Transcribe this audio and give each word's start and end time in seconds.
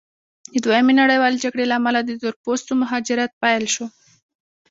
د 0.53 0.53
دویمې 0.63 0.93
نړیوالې 1.01 1.41
جګړې 1.43 1.65
له 1.67 1.75
امله 1.79 1.99
د 2.03 2.09
تور 2.21 2.33
پوستو 2.43 2.71
مهاجرت 2.81 3.31
پیل 3.43 3.63
شو. 3.73 3.85